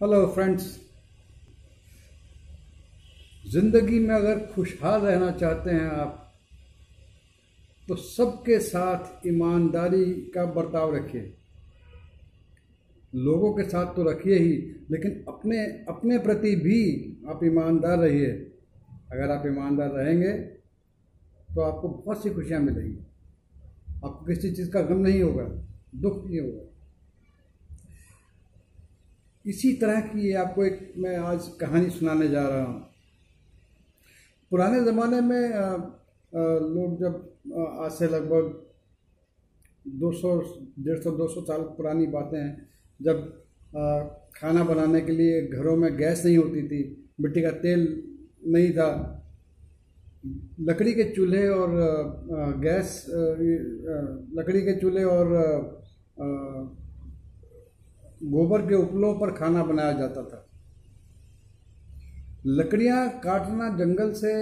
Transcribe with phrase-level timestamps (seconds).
[0.00, 0.64] Hello friends
[3.44, 6.36] ज़िंदगी में अगर खुशहाल रहना चाहते हैं आप
[7.88, 11.22] तो सबके साथ ईमानदारी का बर्ताव रखिए।
[13.12, 14.52] लोगों के साथ तो रखिए ही,
[14.90, 16.80] लेकिन अपने अपने प्रति भी
[17.28, 18.30] आप ईमानदार रहिए।
[19.12, 20.32] अगर आप ईमानदार रहेंगे
[21.48, 22.98] तो आपको बहुत सी खुशियाँ मिलेंगी।
[23.96, 25.44] आपको किसी चीज़ का गम नहीं होगा,
[25.96, 26.64] दुख नहीं होगा।
[29.44, 32.80] इसी तरह की आपको एक मैं आज कहानी सुनाने जा रहा हूँ।
[34.50, 35.44] पुराने ज़माने में
[36.72, 37.14] लोग जब
[37.82, 38.44] आज से लगभग
[40.00, 40.32] 200
[40.78, 42.68] डेढ़ सौ, दो सौ साल पुरानी बातें हैं।
[43.00, 43.16] जब
[44.36, 46.80] खाना बनाने के लिए घरों में गैस नहीं होती थी,
[47.20, 47.86] मिट्टी का तेल
[48.46, 48.88] नहीं था,
[50.60, 51.70] लकड़ी के चूल्हे और
[52.60, 53.04] गैस
[54.38, 55.26] लकड़ी के चूल्हे और
[58.22, 60.44] गोबर के उपलों पर खाना बनाया जाता था।
[62.48, 64.32] लकड़ियाँ काटना जंगल से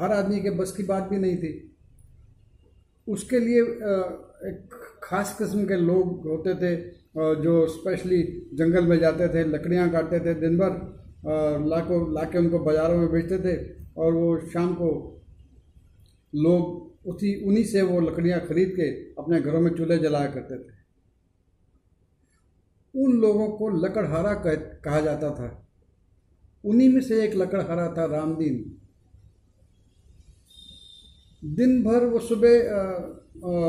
[0.00, 1.52] हर आदमी के बस की बात भी नहीं थी।
[3.08, 3.60] उसके लिए
[4.48, 6.74] एक खास किस्म के लोग होते थे
[7.42, 8.22] जो स्पेशली
[8.54, 10.70] जंगल में जाते थे, लकड़ियाँ काटते थे, दिन भर
[11.68, 13.56] ला को ला के उनको बाज़ारों में बेचते थे
[13.96, 14.90] और वो शाम को
[16.32, 20.80] लोग उसी, उन्हीं से वो लकड़ियाँ खरीद के अपने घरों में चूल्हे जलाया करते थे।
[22.94, 25.58] उन लोगों को लकड़हारा कह, जाता था।
[26.64, 28.78] उन्हीं में से एक लकड़हारा था रामदीन।
[31.42, 32.52] दिन भर वो सुबह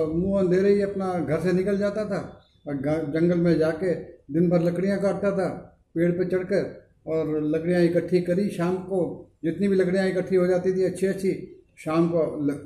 [0.10, 2.20] मुँह अंधेरे ही अपना घर से निकल जाता था
[2.66, 2.76] और
[3.14, 3.94] जंगल में जाके
[4.34, 5.48] दिन भर लकड़ियाँ काटता था
[5.96, 6.64] पेड़ पे चढ़कर
[7.08, 9.00] और लकड़ियाँ इकट्ठी करी शाम को।
[9.44, 11.32] जितनी भी लकड़ियाँ इकट्ठी हो जाती थी अच्छी अच्छी
[11.78, 12.20] शाम को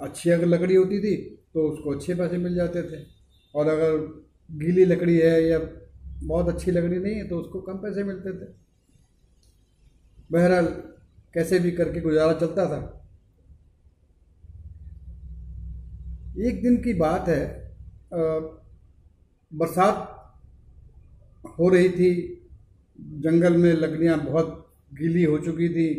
[0.06, 1.16] अच्छी अगर लकड़ी होती थी
[1.54, 3.04] तो उसको अच्छे पैसे मिल जाते थे।
[3.54, 3.98] और अगर
[4.50, 5.60] गीली लकड़ी है या
[6.24, 8.52] बहुत अच्छी लकड़ी नहीं है तो उसको कम पैसे मिलते थे।
[10.30, 10.66] बहरहाल,
[11.34, 12.80] कैसे भी करके गुजारा चलता था।
[16.40, 17.42] एक दिन की बात है
[19.52, 20.14] बरसात
[21.60, 22.10] हो रही थी,
[23.20, 24.64] जंगल में लकड़ियाँ बहुत
[24.94, 25.90] गीली हो चुकी थी।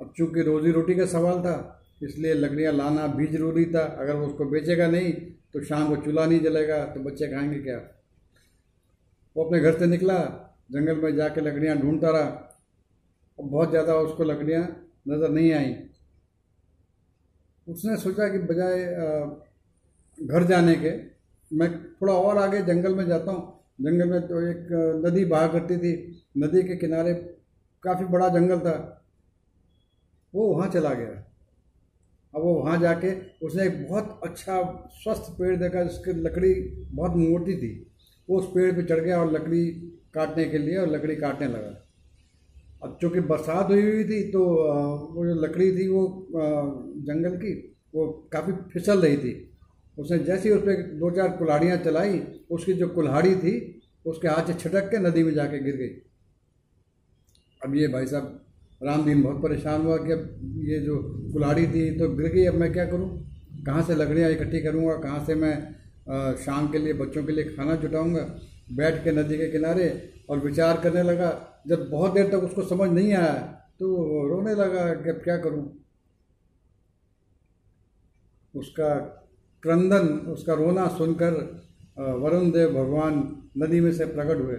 [0.00, 4.26] अब चूँकि रोजी रोटी का सवाल था, इसलिए लकड़ियाँ लाना भी ज़रूरी था। अगर वो
[4.26, 5.12] उसको बेचेगा नहीं
[5.54, 7.78] तो शाम को चूल्हा नहीं जलेगा तो बच्चे खाएँगे क्या?
[9.38, 10.14] वो अपने घर से निकला,
[10.72, 12.24] जंगल में जाके लकड़ियाँ ढूंढता रहा।
[13.38, 14.62] और बहुत ज़्यादा उसको लकड़ियाँ
[15.08, 15.74] नज़र नहीं आई।
[17.66, 18.82] उसने सोचा कि बजाय
[20.18, 20.90] घर जाने के,
[21.50, 23.42] मैं थोड़ा और आगे जंगल में जाता हूँ।
[23.80, 24.66] जंगल में तो एक
[25.06, 25.92] नदी बहा करती थी।
[26.38, 27.12] नदी के किनारे
[27.82, 28.76] काफ़ी बड़ा जंगल था।
[30.34, 31.24] वो वहाँ चला गया।
[32.34, 33.12] अब वो वहाँ जाके
[33.46, 34.62] उसने एक बहुत अच्छा
[34.94, 36.52] स्वस्थ पेड़ देखा जिसकी लकड़ी
[36.92, 37.70] बहुत मोटी थी।
[38.28, 39.64] उस पेड़ पे चढ़ गया और लकड़ी
[40.14, 41.74] काटने के लिए और लकड़ी काटने लगा।
[42.82, 44.44] अब चूँकि बरसात हुई हुई थी तो
[45.14, 47.52] वो जो लकड़ी थी वो जंगल की,
[47.94, 49.32] वो काफ़ी फिसल रही थी।
[49.98, 54.46] उसने जैसे ही उस पर दो चार कुल्हाड़ियाँ चलाई, उसकी जो कुल्हाड़ी थी, उसके हाथ
[54.46, 55.88] से छिटक के नदी में जाके गिर गई।
[57.62, 58.44] अब ये भाई साहब
[58.80, 60.96] रामदीन बहुत परेशान हुआ कि अब ये जो
[61.32, 63.08] कुल्हाड़ी थी तो गिर गई, अब मैं क्या करूँ?
[63.66, 64.94] कहाँ से लकड़ियाँ इकट्ठी करूँगा?
[64.98, 65.54] कहाँ से मैं
[66.38, 68.22] शाम के लिए बच्चों के लिए खाना जुटाऊँगा,
[68.72, 69.88] बैठ के नदी के किनारे
[70.30, 71.30] और विचार करने लगा,
[71.66, 73.34] जब बहुत देर तक उसको समझ नहीं आया
[73.80, 73.86] तो
[74.28, 75.64] रोने लगा कि अब क्या करूँ।
[78.54, 78.94] उसका
[79.62, 81.34] क्रंदन, उसका रोना सुनकर
[81.98, 83.14] वरुण देव भगवान
[83.58, 84.56] नदी में से प्रकट हुए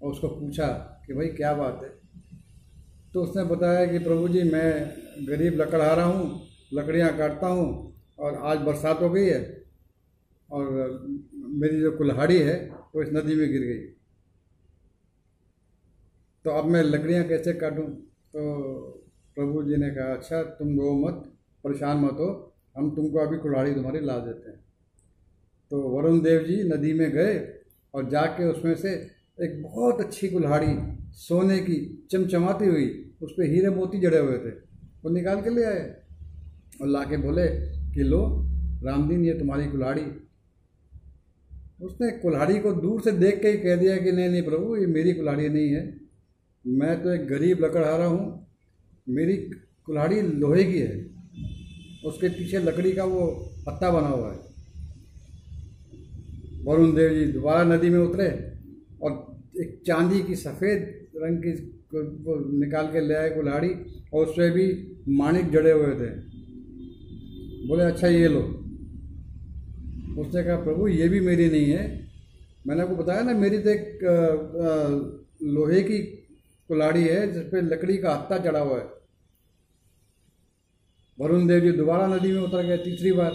[0.00, 0.66] और उसको पूछा
[1.06, 1.88] कि भाई क्या बात है?
[3.14, 6.42] तो उसने बताया कि प्रभु जी, मैं गरीब लकड़हारा हूँ,
[6.74, 9.55] लकड़ियाँ काटता हूँ और आज बरसात हो गई है
[10.50, 10.64] और
[11.34, 13.78] मेरी जो कुल्हाड़ी है, वो इस नदी में गिर गई।
[16.44, 17.86] तो अब मैं लकड़ियाँ कैसे काटूँ?
[18.06, 18.42] तो
[19.34, 21.32] प्रभु जी ने कहा अच्छा तुम रो मत,
[21.64, 24.64] परेशान मत हो, हम तुमको अभी कुल्हाड़ी तुम्हारी ला देते हैं।
[25.70, 27.58] तो वरुण देव जी नदी में गए
[27.94, 28.90] और जाके उसमें से
[29.42, 30.78] एक बहुत अच्छी कुल्हाड़ी,
[31.12, 34.50] सोने की, चमचमाती हुई, उस पर हीरे मोती जड़े हुए थे,
[35.04, 35.96] वो निकाल के ले आए।
[36.82, 37.48] और ला के बोले
[37.94, 38.46] कि, लो,
[38.84, 40.02] रामदीन, ये तुम्हारी कुल्हाड़ी
[41.80, 44.86] उसने कुल्हाड़ी को दूर से देख के ही कह दिया कि नहीं नहीं प्रभु, ये
[44.86, 45.82] मेरी कुल्हाड़ी नहीं है।
[46.64, 48.46] मैं तो एक गरीब लकड़हारा हूँ,
[49.08, 49.36] मेरी
[49.86, 50.96] कुल्हाड़ी लोहे की है।
[52.06, 53.26] उसके पीछे लकड़ी का वो
[53.66, 54.38] पत्ता बना हुआ है।
[56.64, 58.28] वरुण देव जी दोबारा नदी में उतरे
[59.02, 59.12] और
[59.60, 61.52] एक चांदी की सफ़ेद रंग की
[62.58, 63.68] निकाल के ले आए कुल्हाड़ी
[64.14, 64.66] और उसमें भी
[65.08, 66.10] माणिक जड़े हुए थे।
[67.68, 68.42] बोले अच्छा ये लो।
[70.16, 71.84] उसने कहा, प्रभु, ये भी मेरी नहीं है।
[72.66, 73.98] मैंने आपको बताया ना, मेरी तो एक
[75.44, 75.98] लोहे की
[76.70, 78.84] कुलाड़ी है जिस पे लकड़ी का हत्ता चढ़ा हुआ है।
[81.18, 83.32] वरुण देव जी दोबारा नदी में उतर गए तीसरी बार।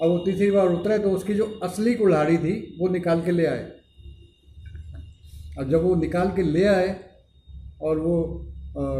[0.00, 3.46] अब वो तीसरी बार उतरे तो उसकी जो असली कुल्हाड़ी थी, वो निकाल के ले
[3.46, 3.70] आए।
[5.58, 6.94] और जब वो निकाल के ले आए
[7.82, 8.14] और वो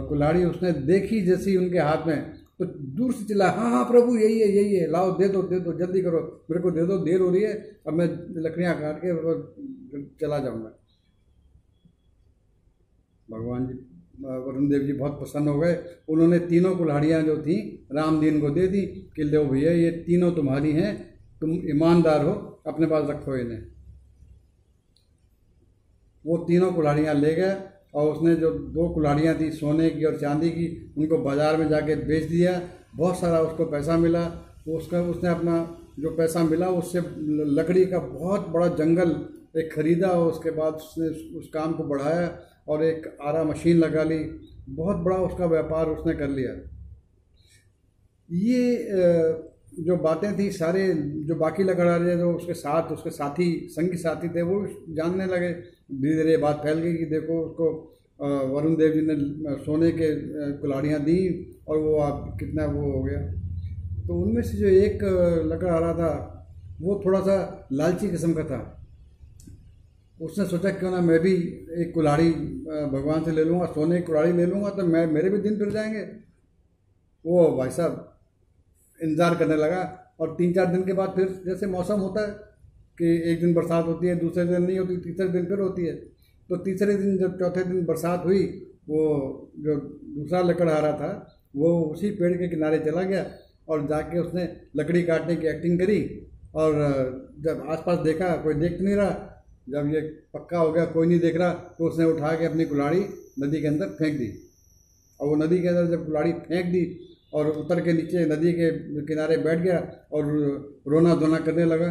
[0.09, 4.40] कुल्हाड़ी उसने देखी जैसी उनके हाथ में तो दूर से चिल्ला हाँ हाँ प्रभु, यही
[4.40, 7.20] है यही है, लाओ, दे दो दे दो, जल्दी करो, मेरे को दे दो, देर
[7.20, 7.52] हो रही है,
[7.87, 8.06] अब मैं
[8.43, 10.78] लकड़ियाँ काट के चला जाऊँगा।
[13.31, 13.75] भगवान जी,
[14.22, 15.75] वरुण देव जी बहुत प्रसन्न हो गए।
[16.08, 20.72] उन्होंने तीनों कुल्हाड़ियाँ जो थी रामदीन को दे दी, कि लो भैया, ये तीनों तुम्हारी
[20.72, 22.32] हैं, तुम ईमानदार हो,
[22.66, 23.62] अपने पास रखो इन्हें।
[26.26, 30.50] वो तीनों कुल्हाड़ियाँ ले गए और उसने जो दो कुल्हाड़ियाँ थी, सोने की और चांदी
[30.50, 32.60] की, उनको बाज़ार में जाके बेच दिया।
[32.96, 34.24] बहुत सारा उसको पैसा मिला।
[34.68, 35.54] उसका, उसने अपना
[35.98, 37.00] जो पैसा मिला, उससे
[37.52, 39.10] लकड़ी का बहुत बड़ा जंगल
[39.56, 41.08] एक खरीदा और उसके बाद उसने
[41.38, 42.28] उस काम को बढ़ाया
[42.68, 44.18] और एक आरा मशीन लगा ली।
[44.68, 46.52] बहुत बड़ा उसका व्यापार उसने कर लिया।
[48.30, 49.42] ये
[49.78, 50.86] जो बातें थी, सारे
[51.26, 55.52] जो बाकी लकड़हारे जो उसके साथ, उसके साथी संगी साथी थे, वो जानने लगे
[55.92, 57.66] धीरे धीरे बात फैल गई कि देखो उसको
[58.48, 59.14] वरुण देव जी ने
[59.64, 60.08] सोने के
[60.58, 61.18] कुल्हाड़ियाँ दी
[61.68, 63.20] और वो आप कितना वो हो गया।
[64.06, 65.02] तो उनमें से जो एक
[65.46, 66.12] लड़का आ रहा था,
[66.80, 68.60] वो थोड़ा सा लालची किस्म का था।
[70.18, 71.32] उसने सोचा, क्यों ना मैं भी
[71.82, 72.30] एक कुल्हाड़ी
[72.92, 75.70] भगवान से ले लूँगा, सोने की कुल्हाड़ी ले लूँगा तो मैं, मेरे भी दिन फिर
[75.70, 76.02] जाएँगे।
[77.24, 78.08] वो भाई साहब
[79.00, 79.82] इंतज़ार करने लगा
[80.20, 82.51] और तीन चार दिन के बाद फिर जैसे मौसम होता है
[82.98, 85.94] कि एक दिन बरसात होती है, दूसरे दिन नहीं होती, तीसरे दिन फिर होती है।
[86.50, 88.42] तो तीसरे दिन जब चौथे दिन बरसात हुई,
[88.88, 89.00] वो
[89.58, 89.76] जो
[90.16, 91.10] दूसरा लकड़हारा था,
[91.56, 93.26] वो उसी पेड़ के किनारे चला गया
[93.68, 96.00] और जाके उसने लकड़ी काटने की एक्टिंग करी
[96.54, 96.72] और
[97.40, 99.28] जब आसपास देखा, कोई देख नहीं रहा।
[99.68, 100.00] जब ये
[100.34, 103.04] पक्का हो गया, कोई नहीं देख रहा तो उसने उठा के अपनी कुल्हाड़ी
[103.40, 104.32] नदी के अंदर फेंक दी।
[105.20, 106.84] और वो नदी के अंदर जब कुल्हाड़ी फेंक दी
[107.34, 108.70] और उतर के नीचे नदी के
[109.06, 109.78] किनारे बैठ गया
[110.12, 110.24] और
[110.88, 111.90] रोना धोना करने लगा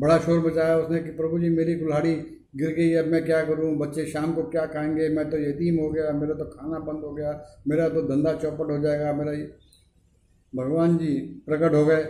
[0.00, 2.14] बड़ा शोर बचाया उसने कि प्रभु जी, मेरी कुल्हाड़ी
[2.56, 3.78] गिर गई, अब मैं क्या करूँ?
[3.78, 5.08] बच्चे शाम को क्या खाएँगे?
[5.08, 8.70] मैं तो यतीम हो गया, मेरा तो खाना बंद हो गया, मेरा तो धंधा चौपट
[8.70, 9.54] हो जाएगा, मेरा ये
[10.56, 12.04] भगवान जी प्रकट हो गए।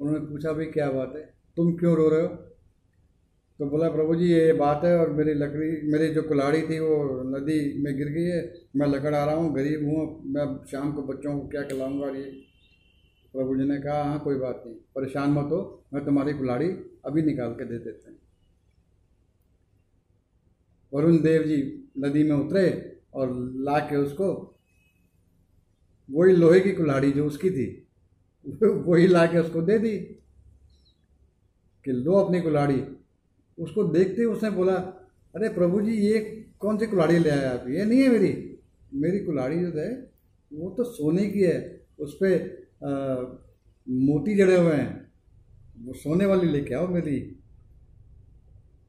[0.00, 1.34] उन्होंने पूछा, भाई, क्या बात है?
[1.56, 2.28] तुम क्यों रो रहे हो?
[3.58, 7.22] तो बोला, प्रभु जी, ये बात है और मेरी लकड़ी, मेरी जो कुल्हाड़ी थी वो
[7.38, 11.02] नदी में गिर गई है। मैं लकड़ आ रहा हूँ, गरीब हूँ, मैं शाम को
[11.02, 12.51] बच्चों को क्या खिलाऊँगा और ये
[13.32, 16.68] प्रभु जी ने कहा हाँ कोई बात नहीं, परेशान मत हो, मैं तुम्हारी कुल्हाड़ी
[17.04, 18.18] अभी निकाल के दे देते हैं.
[20.94, 24.58] वरुण देव जी नदी में उतरे और ला के उसको,
[26.10, 27.88] वही लोहे की कुल्हाड़ी जो उसकी थी,
[28.62, 29.98] वही ला के उसको दे दी
[31.84, 32.84] कि लो अपनी कुल्हाड़ी।
[33.58, 34.74] उसको देखते ही उसने बोला,
[35.34, 37.68] अरे प्रभु जी, ये कौन सी कुल्हाड़ी ले आए आप?
[37.68, 38.60] ये नहीं है मेरी।
[38.94, 40.10] मेरी कुल्हाड़ी जो है,
[40.52, 44.90] वो तो सोने की है, उस पर मोती जड़े हुए हैं।
[45.76, 47.18] वो सोने वाली लेके आओ मेरी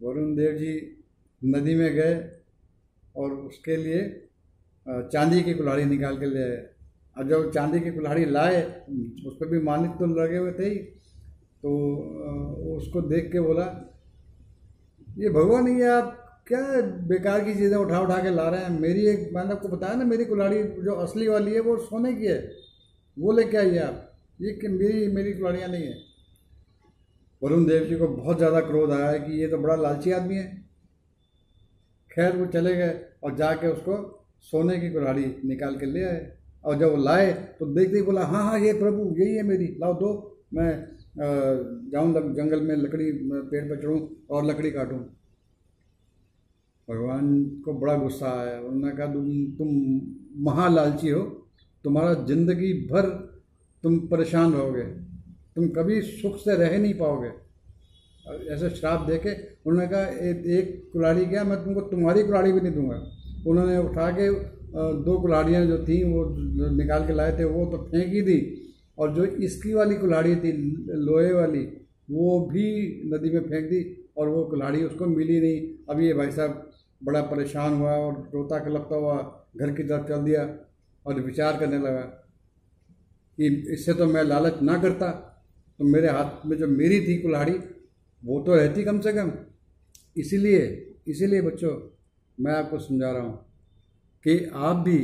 [0.01, 0.73] वरुण देव जी
[1.41, 2.13] नदी में गए
[3.15, 4.01] और उसके लिए
[4.85, 6.57] चांदी की कुल्हाड़ी निकाल के ले आए।
[7.15, 8.61] और जब चांदी की कुल्हाड़ी लाए,
[9.27, 10.75] उस पर भी मानिक तो लगे हुए थे ही
[11.63, 11.71] तो
[12.75, 13.65] उसको देख के बोला,
[15.17, 16.61] ये भगवान, ये आप क्या
[17.07, 18.79] बेकार की चीज़ें उठा उठा के ला रहे हैं?
[18.79, 22.25] मेरी एक, मैंने आपको बताया ना, मेरी कुल्हाड़ी जो असली वाली है, वो सोने की
[22.25, 22.39] है।
[23.17, 25.95] वो लेके आइए आप। ये कि मेरी मेरी कुल्हाड़ियाँ नहीं है।
[27.41, 30.35] वरुण देव जी को बहुत ज़्यादा क्रोध आया है कि ये तो बड़ा लालची आदमी
[30.35, 30.45] है।
[32.11, 33.95] खैर, वो चले गए और जाके उसको
[34.51, 36.31] सोने की कुल्हाड़ी निकाल के ले आए।
[36.63, 39.67] और जब वो लाए तो देखते ही बोला हाँ हाँ ये प्रभु, यही है मेरी।
[39.81, 40.11] लाओ दो,
[40.53, 40.71] मैं
[41.91, 44.99] जाऊँ जंगल में लकड़ी पेड़ पर चढ़ूँ और लकड़ी काटूँ।
[46.87, 49.67] भगवान को बड़ा गुस्सा आया। उन्होंने कहा, तुम तुम
[50.45, 51.21] महालालची हो।
[51.85, 53.09] तुम्हारा ज़िंदगी भर
[53.83, 54.83] तुम परेशान रहोगे।
[55.55, 57.31] तुम कभी सुख से रह नहीं पाओगे।
[58.53, 59.31] ऐसे श्राप दे के
[59.65, 60.03] उन्होंने कहा
[60.51, 63.01] एक, कुल्हाड़ी क्या मैं तुमको तुम्हारी कुल्हाड़ी भी नहीं दूँगा।
[63.47, 64.29] उन्होंने उठा के
[65.03, 66.25] दो कुल्हाड़ियाँ जो थी वो
[66.73, 68.39] निकाल के लाए थे वो तो फेंक ही दी।
[68.97, 70.51] और जो इसकी वाली कुल्हाड़ी थी
[70.87, 71.63] लोहे वाली
[72.09, 72.65] वो भी
[73.13, 73.81] नदी में फेंक दी
[74.17, 76.71] और वो कुल्हाड़ी उसको मिली नहीं। अभी ये भाई साहब
[77.01, 79.15] बड़ा परेशान हुआ और रोता कलपता हुआ
[79.57, 80.43] घर की तरफ़ चल दिया।
[81.05, 82.01] और विचार करने लगा
[83.37, 85.11] कि इससे तो मैं लालच ना करता
[85.79, 87.53] तो मेरे हाथ में जो मेरी थी कुल्हाड़ी,
[88.23, 89.31] वो तो रहती कम से कम।
[90.15, 90.61] इसीलिए
[91.07, 91.71] इसीलिए बच्चों,
[92.37, 93.33] मैं आपको समझा रहा हूँ
[94.25, 94.97] कि आप भी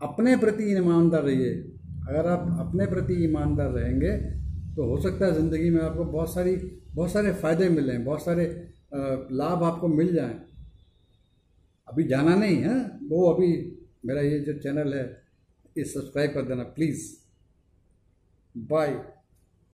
[0.00, 1.52] अपने प्रति ईमानदार रहिए।
[2.08, 4.16] अगर आप अपने प्रति ईमानदार रहेंगे
[4.76, 6.56] तो हो सकता है ज़िंदगी में आपको बहुत सारी,
[6.94, 8.44] बहुत सारे फ़ायदे मिलें बहुत सारे
[9.32, 10.34] लाभ आपको मिल जाएँ।
[11.88, 13.52] अभी जाना नहीं है, वो अभी
[14.04, 15.04] मेरा ये जो चैनल है
[15.76, 17.02] ये सब्सक्राइब कर देना प्लीज़
[18.54, 18.92] बाय